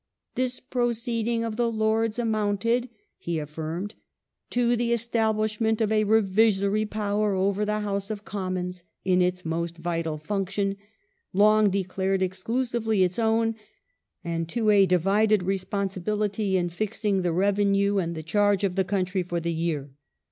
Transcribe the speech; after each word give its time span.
"This 0.33 0.59
proceeding 0.59 1.43
of 1.43 1.57
the 1.57 1.71
Lords 1.71 2.17
amounted,'' 2.17 2.89
he 3.19 3.37
affirmed,'' 3.37 3.93
to 4.57 4.75
the 4.75 4.91
establishment 4.91 5.79
of 5.79 5.91
a 5.91 6.05
revisory 6.05 6.87
power 6.89 7.35
over 7.35 7.65
the 7.65 7.81
House 7.81 8.09
of 8.09 8.25
Commons 8.25 8.83
in 9.05 9.21
its 9.21 9.45
most 9.45 9.77
vital 9.77 10.17
function, 10.17 10.75
long 11.33 11.69
declared 11.69 12.23
exclusively 12.23 13.03
its 13.03 13.19
own, 13.19 13.53
and 14.23 14.49
to 14.49 14.71
a 14.71 14.87
divided 14.87 15.43
responsibility 15.43 16.57
in 16.57 16.69
fixing 16.69 17.21
the 17.21 17.31
revenue 17.31 17.99
and 17.99 18.25
charge 18.25 18.63
of 18.63 18.73
the 18.73 18.83
country 18.83 19.21
for 19.21 19.39
the 19.39 19.53
year." 19.53 19.91